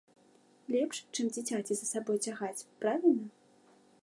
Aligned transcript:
Лепш, 0.75 1.01
чым 1.13 1.29
дзіцяці 1.35 1.73
за 1.83 1.93
сабой 1.93 2.17
цягаць, 2.29 2.67
правільна? 2.79 3.29